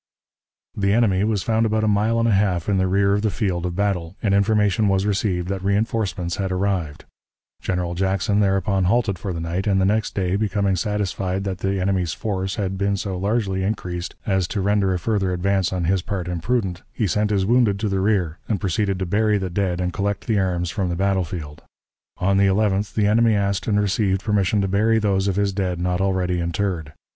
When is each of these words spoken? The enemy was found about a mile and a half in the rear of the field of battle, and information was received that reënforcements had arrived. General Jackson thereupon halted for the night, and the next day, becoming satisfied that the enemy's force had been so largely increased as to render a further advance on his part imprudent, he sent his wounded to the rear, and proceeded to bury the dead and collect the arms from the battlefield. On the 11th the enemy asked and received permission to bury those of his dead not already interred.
The 0.75 0.93
enemy 0.93 1.23
was 1.23 1.43
found 1.43 1.67
about 1.67 1.83
a 1.83 1.87
mile 1.87 2.17
and 2.17 2.27
a 2.27 2.31
half 2.31 2.67
in 2.67 2.77
the 2.79 2.87
rear 2.87 3.13
of 3.13 3.21
the 3.21 3.29
field 3.29 3.67
of 3.67 3.75
battle, 3.75 4.15
and 4.23 4.33
information 4.33 4.87
was 4.87 5.05
received 5.05 5.47
that 5.49 5.61
reënforcements 5.61 6.37
had 6.37 6.51
arrived. 6.51 7.05
General 7.61 7.93
Jackson 7.93 8.39
thereupon 8.39 8.85
halted 8.85 9.19
for 9.19 9.31
the 9.31 9.39
night, 9.39 9.67
and 9.67 9.79
the 9.79 9.85
next 9.85 10.15
day, 10.15 10.35
becoming 10.37 10.75
satisfied 10.75 11.43
that 11.43 11.59
the 11.59 11.79
enemy's 11.79 12.13
force 12.15 12.55
had 12.55 12.79
been 12.79 12.97
so 12.97 13.15
largely 13.15 13.61
increased 13.61 14.15
as 14.25 14.47
to 14.47 14.59
render 14.59 14.91
a 14.91 14.97
further 14.97 15.33
advance 15.33 15.71
on 15.71 15.83
his 15.83 16.01
part 16.01 16.27
imprudent, 16.27 16.81
he 16.91 17.05
sent 17.05 17.29
his 17.29 17.45
wounded 17.45 17.77
to 17.79 17.87
the 17.87 17.99
rear, 17.99 18.39
and 18.49 18.59
proceeded 18.59 18.97
to 18.97 19.05
bury 19.05 19.37
the 19.37 19.51
dead 19.51 19.79
and 19.79 19.93
collect 19.93 20.25
the 20.25 20.39
arms 20.39 20.71
from 20.71 20.89
the 20.89 20.95
battlefield. 20.95 21.61
On 22.17 22.37
the 22.37 22.47
11th 22.47 22.95
the 22.95 23.05
enemy 23.05 23.35
asked 23.35 23.67
and 23.67 23.79
received 23.79 24.23
permission 24.23 24.61
to 24.61 24.67
bury 24.67 24.97
those 24.97 25.27
of 25.27 25.35
his 25.35 25.53
dead 25.53 25.79
not 25.79 26.01
already 26.01 26.39
interred. 26.39 26.91